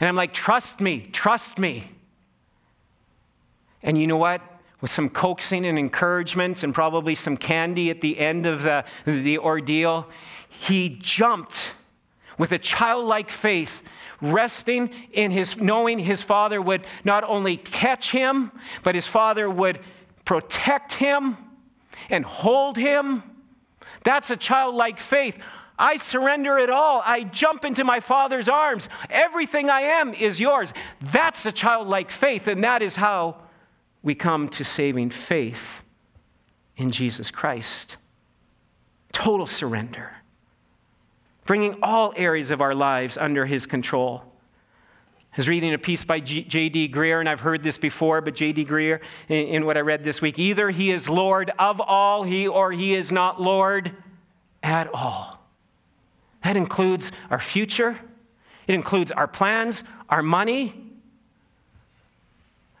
[0.00, 1.90] And I'm like, trust me, trust me.
[3.82, 4.42] And you know what?
[4.80, 9.38] With some coaxing and encouragement and probably some candy at the end of the, the
[9.38, 10.08] ordeal,
[10.48, 11.74] he jumped
[12.38, 13.82] with a childlike faith
[14.20, 18.50] resting in his knowing his father would not only catch him
[18.82, 19.78] but his father would
[20.28, 21.38] protect him
[22.10, 23.22] and hold him.
[24.04, 25.38] That's a childlike faith.
[25.78, 27.00] I surrender it all.
[27.02, 28.90] I jump into my Father's arms.
[29.08, 30.74] Everything I am is yours.
[31.00, 33.38] That's a childlike faith, and that is how
[34.02, 35.82] we come to saving faith
[36.76, 37.96] in Jesus Christ.
[39.12, 40.14] Total surrender,
[41.46, 44.27] bringing all areas of our lives under His control.
[45.38, 46.88] Was reading a piece by J.D.
[46.88, 48.64] Greear, and I've heard this before, but J.D.
[48.64, 48.98] Greear,
[49.28, 52.72] in, in, what I read this week, either he is Lord of all, he or
[52.72, 53.92] he is not Lord
[54.64, 55.38] at all.
[56.42, 57.96] That includes our future,
[58.66, 60.74] it includes our plans, our money,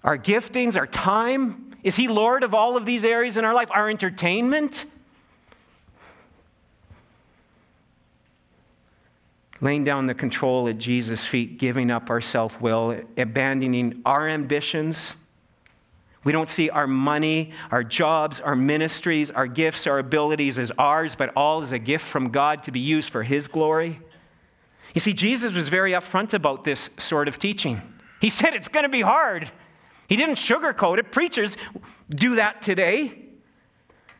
[0.02, 1.76] our giftings, our time.
[1.84, 3.68] Is he Lord of all of these areas in our life?
[3.70, 4.84] Our entertainment?
[9.60, 15.16] Laying down the control at Jesus' feet, giving up our self will, abandoning our ambitions.
[16.24, 21.14] We don't see our money, our jobs, our ministries, our gifts, our abilities as ours,
[21.14, 24.00] but all as a gift from God to be used for His glory.
[24.94, 27.80] You see, Jesus was very upfront about this sort of teaching.
[28.20, 29.50] He said it's going to be hard.
[30.08, 31.12] He didn't sugarcoat it.
[31.12, 31.56] Preachers
[32.10, 33.26] do that today,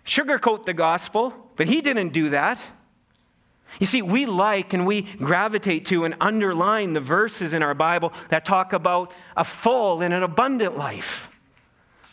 [0.05, 2.59] sugarcoat the gospel, but he didn't do that.
[3.79, 8.13] You see, we like and we gravitate to and underline the verses in our Bible
[8.31, 11.29] that talk about a full and an abundant life.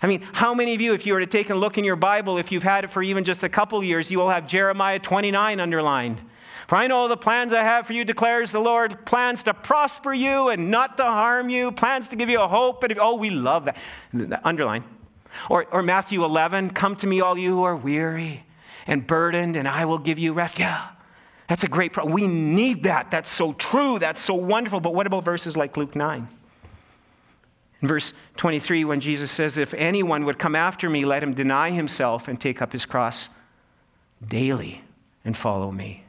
[0.02, 1.96] I mean, how many of you, if you were to take a look in your
[1.96, 5.00] Bible, if you've had it for even just a couple years, you will have Jeremiah
[5.00, 6.22] 29 underlined.
[6.68, 10.14] For I know the plans I have for you, declares the Lord plans to prosper
[10.14, 12.84] you and not to harm you, plans to give you a hope.
[12.84, 13.78] And oh, we love that.
[14.44, 14.84] Underline.
[15.50, 18.46] Or, or Matthew 11, come to me, all you who are weary
[18.88, 20.60] and burdened, and I will give you rest.
[20.60, 20.88] Yeah,
[21.48, 22.14] that's a great problem.
[22.14, 23.12] We need that.
[23.12, 24.00] That's so true.
[24.00, 24.80] That's so wonderful.
[24.80, 26.28] But what about verses like Luke 9?
[27.82, 31.70] In verse 23, when Jesus says, If anyone would come after me, let him deny
[31.70, 33.30] himself and take up his cross
[34.28, 34.82] daily
[35.24, 36.04] and follow me.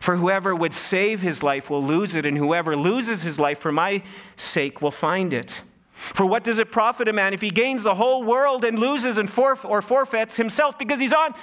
[0.00, 3.72] For whoever would save his life will lose it, and whoever loses his life for
[3.72, 4.02] my
[4.36, 5.62] sake will find it.
[5.92, 9.18] For what does it profit a man if he gains the whole world and loses
[9.18, 11.34] and forf- or forfeits himself because he's on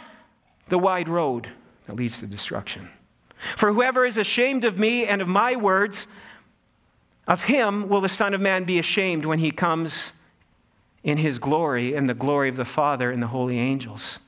[0.70, 1.50] the wide road
[1.88, 2.90] that leads to destruction?
[3.56, 6.08] For whoever is ashamed of me and of my words,
[7.28, 10.12] of him will the Son of Man be ashamed when he comes
[11.04, 14.20] in his glory and the glory of the Father and the holy angels.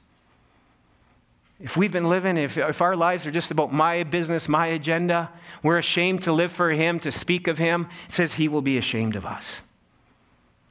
[1.59, 5.31] If we've been living, if, if our lives are just about my business, my agenda,
[5.63, 8.77] we're ashamed to live for him, to speak of him, it says he will be
[8.77, 9.63] ashamed of us.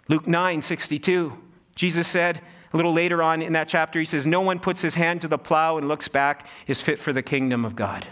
[0.09, 1.33] Luke 9 62,
[1.75, 2.41] Jesus said,
[2.77, 5.29] a little later on in that chapter, he says, No one puts his hand to
[5.29, 8.07] the plow and looks back is fit for the kingdom of God.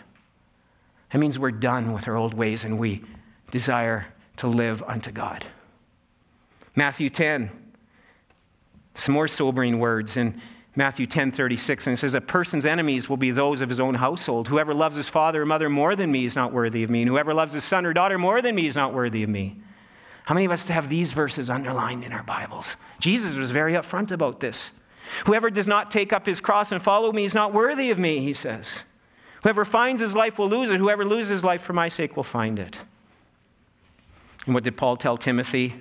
[1.13, 3.03] That means we're done with our old ways and we
[3.51, 4.07] desire
[4.39, 5.45] to live unto God.
[6.75, 7.51] Matthew 10,
[8.95, 10.41] some more sobering words in
[10.77, 13.95] Matthew 10 36, and it says, A person's enemies will be those of his own
[13.95, 14.49] household.
[14.49, 17.09] Whoever loves his father or mother more than me is not worthy of me, and
[17.11, 19.59] whoever loves his son or daughter more than me is not worthy of me.
[20.25, 22.77] How many of us have these verses underlined in our Bibles?
[22.99, 24.73] Jesus was very upfront about this.
[25.27, 28.21] Whoever does not take up his cross and follow me is not worthy of me,
[28.21, 28.85] he says.
[29.43, 30.79] Whoever finds his life will lose it.
[30.79, 32.81] Whoever loses his life for my sake will find it.
[34.47, 35.75] And what did Paul tell Timothy?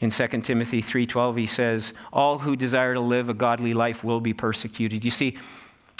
[0.00, 4.20] In 2 Timothy 3:12 he says, "All who desire to live a godly life will
[4.20, 5.38] be persecuted." You see,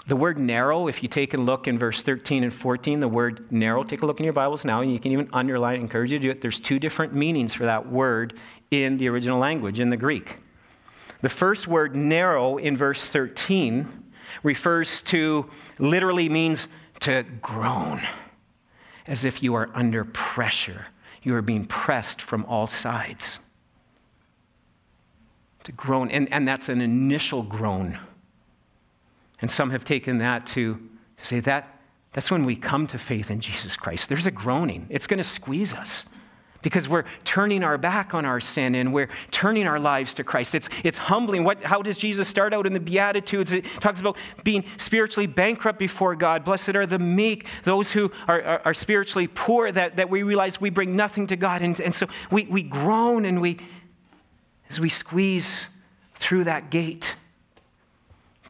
[0.07, 3.51] the word narrow, if you take a look in verse 13 and 14, the word
[3.51, 6.19] narrow, take a look in your Bibles now, and you can even underline, encourage you
[6.19, 6.43] to do it.
[6.43, 8.35] There's two different meanings for that word
[8.71, 10.37] in the original language, in the Greek.
[11.23, 13.89] The first word, narrow, in verse 13,
[14.43, 15.49] refers to,
[15.79, 16.69] literally means
[17.01, 18.03] to groan,
[19.07, 20.87] as if you are under pressure.
[21.23, 23.39] You are being pressed from all sides.
[25.63, 27.99] To groan, and, and that's an initial groan
[29.45, 30.77] and some have taken that to,
[31.19, 31.79] to say that
[32.15, 34.09] that's when we come to faith in Jesus Christ.
[34.09, 36.07] There's a groaning, it's going to squeeze us
[36.63, 40.55] because we're turning our back on our sin and we're turning our lives to Christ.
[40.55, 41.45] It's, it's humbling.
[41.45, 43.53] What, how does Jesus start out in the Beatitudes?
[43.53, 46.43] It talks about being spiritually bankrupt before God.
[46.43, 50.59] Blessed are the meek, those who are, are, are spiritually poor, that, that we realize
[50.59, 51.61] we bring nothing to God.
[51.61, 53.59] And, and so we, we groan and we,
[54.71, 55.69] as we squeeze
[56.15, 57.17] through that gate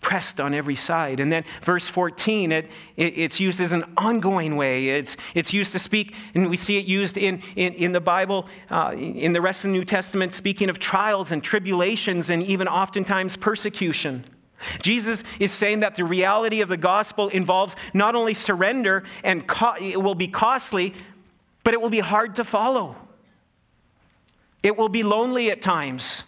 [0.04, 1.18] pressed on every side.
[1.18, 4.90] And then verse 14, it, it, it's used as an ongoing way.
[4.90, 8.46] It's, it's used to speak, and we see it used in, in, in the Bible,
[8.70, 12.68] uh, in the rest of the New Testament, speaking of trials and tribulations and even
[12.68, 14.24] oftentimes persecution.
[14.82, 19.76] Jesus is saying that the reality of the gospel involves not only surrender and co-
[19.80, 20.94] it will be costly,
[21.64, 22.94] but it will be hard to follow.
[24.62, 26.24] It will be lonely at times.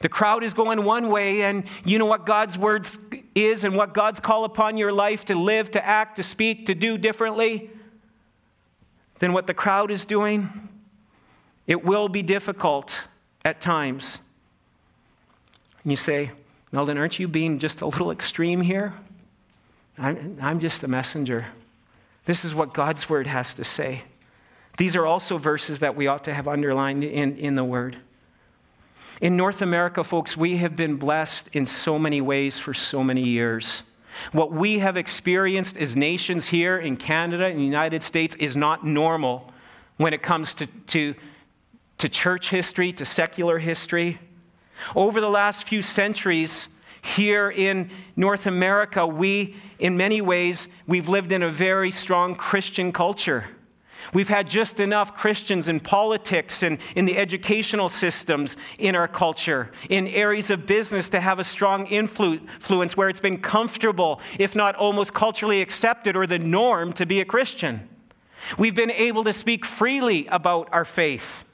[0.00, 2.86] The crowd is going one way, and you know what God's word
[3.34, 6.74] is and what God's call upon your life to live, to act, to speak, to
[6.74, 7.70] do differently
[9.18, 10.68] than what the crowd is doing.
[11.66, 13.04] It will be difficult
[13.44, 14.18] at times.
[15.82, 16.30] And you say,
[16.70, 18.94] Meldon, aren't you being just a little extreme here?
[19.98, 21.46] I'm, I'm just a messenger.
[22.24, 24.02] This is what God's word has to say.
[24.76, 27.96] These are also verses that we ought to have underlined in, in the word.
[29.20, 33.22] In North America, folks, we have been blessed in so many ways for so many
[33.22, 33.82] years.
[34.30, 38.86] What we have experienced as nations here in Canada and the United States is not
[38.86, 39.52] normal
[39.96, 41.14] when it comes to, to,
[41.98, 44.20] to church history, to secular history.
[44.94, 46.68] Over the last few centuries,
[47.02, 52.92] here in North America, we, in many ways, we've lived in a very strong Christian
[52.92, 53.44] culture.
[54.14, 59.70] We've had just enough Christians in politics and in the educational systems in our culture,
[59.90, 64.74] in areas of business to have a strong influence where it's been comfortable, if not
[64.76, 67.88] almost culturally accepted or the norm to be a Christian.
[68.56, 71.44] We've been able to speak freely about our faith.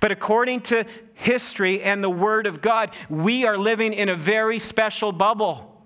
[0.00, 0.84] But according to
[1.14, 5.82] history and the Word of God, we are living in a very special bubble.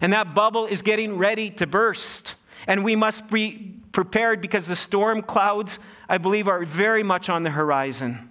[0.00, 2.34] And that bubble is getting ready to burst.
[2.66, 7.42] And we must be prepared because the storm clouds, I believe, are very much on
[7.42, 8.30] the horizon.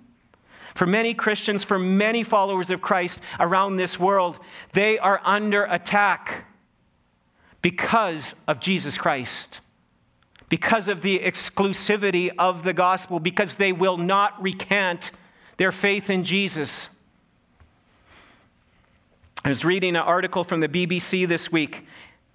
[0.76, 4.40] For many Christians, for many followers of Christ around this world,
[4.74, 6.46] they are under attack
[7.62, 9.62] because of Jesus Christ,
[10.50, 15.12] because of the exclusivity of the gospel, because they will not recant
[15.58, 16.90] their faith in Jesus.
[19.46, 21.86] I was reading an article from the BBC this week.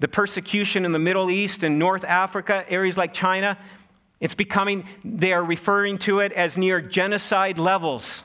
[0.01, 3.59] The persecution in the Middle East and North Africa, areas like China,
[4.21, 8.23] it's becoming, they are referring to it as near genocide levels.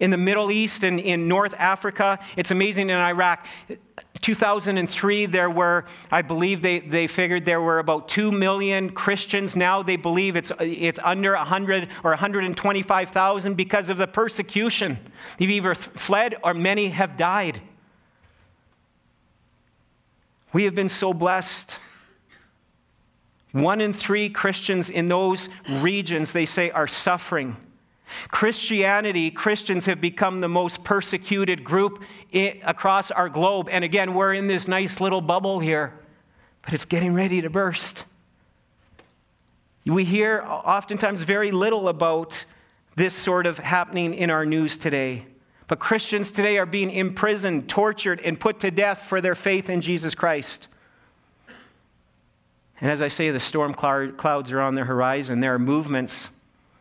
[0.00, 3.46] In the Middle East and in North Africa, it's amazing in Iraq.
[4.20, 9.54] 2003, there were, I believe they, they figured there were about 2 million Christians.
[9.54, 14.98] Now they believe it's, it's under 100 or 125,000 because of the persecution.
[15.38, 17.60] They've either fled or many have died.
[20.52, 21.78] We have been so blessed.
[23.52, 27.56] One in three Christians in those regions, they say, are suffering.
[28.28, 33.68] Christianity, Christians have become the most persecuted group across our globe.
[33.70, 35.94] And again, we're in this nice little bubble here,
[36.62, 38.04] but it's getting ready to burst.
[39.86, 42.44] We hear oftentimes very little about
[42.94, 45.26] this sort of happening in our news today.
[45.68, 49.80] But Christians today are being imprisoned, tortured, and put to death for their faith in
[49.80, 50.68] Jesus Christ.
[52.80, 55.40] And as I say, the storm clouds are on the horizon.
[55.40, 56.30] There are movements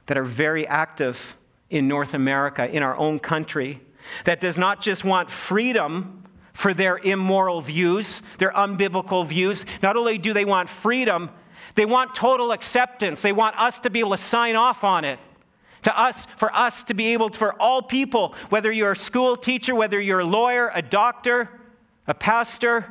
[0.08, 1.36] that are very active
[1.70, 3.80] in North America, in our own country,
[4.26, 6.24] that does not just want freedom
[6.54, 9.66] for their immoral views, their unbiblical views.
[9.82, 11.30] Not only do they want freedom,
[11.76, 13.22] they want total acceptance.
[13.22, 15.20] They want us to be able to sign off on it.
[15.84, 19.36] To us, for us to be able to, for all people, whether you're a school
[19.36, 21.50] teacher, whether you're a lawyer, a doctor,
[22.08, 22.86] a pastor,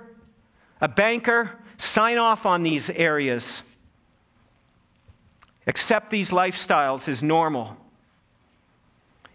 [0.81, 3.63] a banker, sign off on these areas
[5.71, 7.77] accept these lifestyles as normal.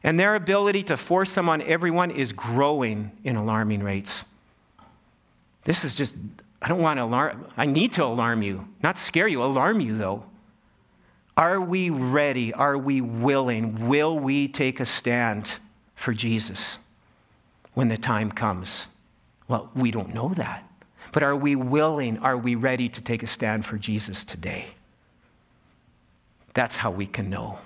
[0.04, 4.24] And their ability to force them on everyone is growing in alarming rates.
[5.64, 6.14] This is just,
[6.62, 9.98] I don't want to alarm, I need to alarm you, not scare you, alarm you
[9.98, 10.24] though.
[11.38, 12.54] Are we ready?
[12.54, 13.88] Are we willing?
[13.88, 15.52] Will we take a stand
[15.96, 16.78] for Jesus
[17.74, 18.88] when the time comes?
[19.48, 20.64] Well, we don't know that.
[21.12, 22.18] But are we willing?
[22.20, 24.68] Are we ready to take a stand for Jesus today?
[26.54, 27.60] That's how we can know.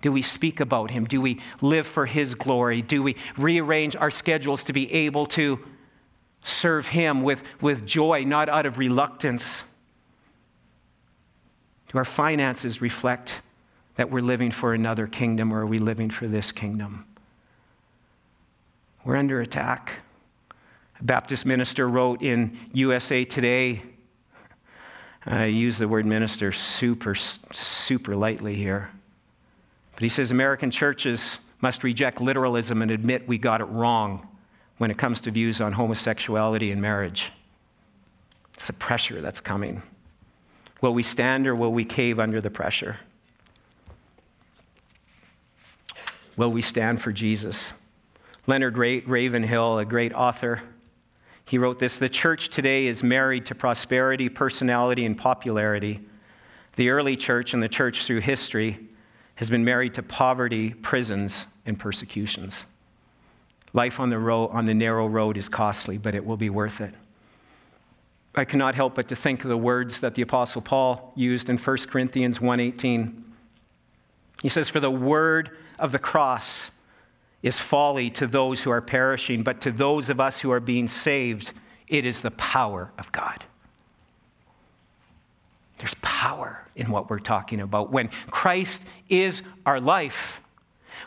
[0.00, 1.04] Do we speak about him?
[1.04, 2.82] Do we live for his glory?
[2.82, 5.58] Do we rearrange our schedules to be able to
[6.42, 9.64] serve him with, with joy, not out of reluctance?
[11.94, 13.40] Do our finances reflect
[13.94, 17.06] that we're living for another kingdom or are we living for this kingdom?
[19.04, 20.00] We're under attack.
[20.98, 23.80] A Baptist minister wrote in USA Today
[25.24, 28.90] I use the word minister super, super lightly here.
[29.94, 34.26] But he says American churches must reject literalism and admit we got it wrong
[34.78, 37.30] when it comes to views on homosexuality and marriage.
[38.54, 39.80] It's the pressure that's coming.
[40.84, 42.98] Will we stand or will we cave under the pressure?
[46.36, 47.72] Will we stand for Jesus?
[48.46, 50.60] Leonard Ravenhill, a great author,
[51.46, 56.00] he wrote this The church today is married to prosperity, personality, and popularity.
[56.76, 58.78] The early church and the church through history
[59.36, 62.66] has been married to poverty, prisons, and persecutions.
[63.72, 66.82] Life on the, road, on the narrow road is costly, but it will be worth
[66.82, 66.92] it.
[68.36, 71.56] I cannot help but to think of the words that the apostle Paul used in
[71.56, 73.22] 1 Corinthians 1:18.
[74.42, 76.70] He says for the word of the cross
[77.42, 80.88] is folly to those who are perishing, but to those of us who are being
[80.88, 81.52] saved,
[81.88, 83.44] it is the power of God.
[85.78, 87.92] There's power in what we're talking about.
[87.92, 90.40] When Christ is our life,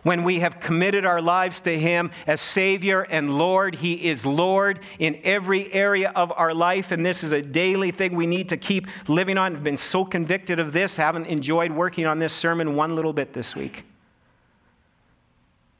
[0.04, 4.80] when we have committed our lives to Him as Savior and Lord, He is Lord
[5.00, 6.92] in every area of our life.
[6.92, 9.56] And this is a daily thing we need to keep living on.
[9.56, 13.34] I've been so convicted of this, haven't enjoyed working on this sermon one little bit
[13.34, 13.84] this week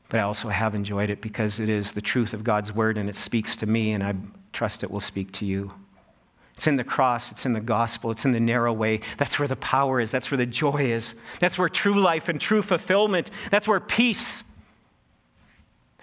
[0.10, 3.10] but I also have enjoyed it because it is the truth of God's word and
[3.10, 4.16] it speaks to me, and I
[4.53, 5.74] trust it will speak to you.
[6.58, 9.01] It's in the cross, it's in the gospel, it's in the narrow way.
[9.18, 11.14] That's where the power is, that's where the joy is.
[11.39, 14.43] That's where true life and true fulfillment, that's where peace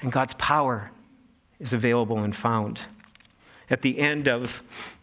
[0.01, 0.91] and God's power
[1.59, 2.79] is available and found.
[3.71, 4.63] At the end of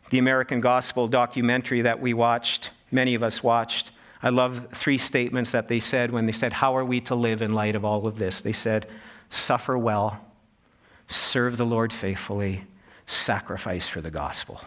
[0.10, 3.92] the American Gospel documentary that we watched, many of us watched,
[4.24, 7.42] I love three statements that they said when they said, How are we to live
[7.42, 8.42] in light of all of this?
[8.42, 8.88] They said,
[9.32, 10.24] Suffer well,
[11.08, 12.64] serve the Lord faithfully,
[13.08, 14.62] sacrifice for the gospel.